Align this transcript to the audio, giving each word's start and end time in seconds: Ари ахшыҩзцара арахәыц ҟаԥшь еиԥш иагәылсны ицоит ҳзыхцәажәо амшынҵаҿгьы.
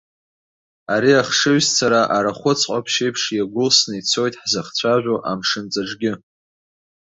Ари 0.93 1.13
ахшыҩзцара 1.21 2.01
арахәыц 2.15 2.61
ҟаԥшь 2.69 2.97
еиԥш 3.03 3.23
иагәылсны 3.37 3.93
ицоит 3.99 4.33
ҳзыхцәажәо 4.41 5.15
амшынҵаҿгьы. 5.31 6.13